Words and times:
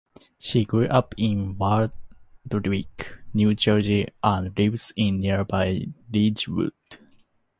She 0.39 0.65
grew 0.65 0.87
up 0.87 1.13
in 1.15 1.59
Waldwick, 1.59 3.13
New 3.35 3.53
Jersey 3.53 4.07
and 4.23 4.57
lives 4.57 4.91
in 4.97 5.19
nearby 5.19 5.89
Ridgewood. 6.11 6.73